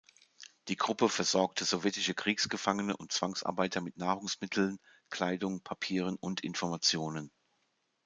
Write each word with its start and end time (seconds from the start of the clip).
Die 0.67 0.77
Gruppe 0.77 1.09
versorgte 1.09 1.63
sowjetische 1.63 2.15
Kriegsgefangene 2.15 2.97
und 2.97 3.11
Zwangsarbeiter 3.11 3.81
mit 3.81 3.97
Nahrungsmitteln, 3.97 4.79
Kleidung, 5.11 5.61
Papieren 5.61 6.15
und 6.15 6.41
Informationen. 6.43 7.29